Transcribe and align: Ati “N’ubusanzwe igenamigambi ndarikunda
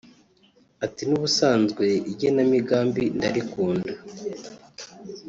Ati 0.85 1.03
“N’ubusanzwe 1.05 1.85
igenamigambi 2.11 3.03
ndarikunda 3.17 3.93